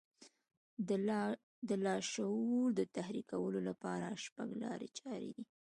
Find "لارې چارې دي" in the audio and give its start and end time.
4.63-5.45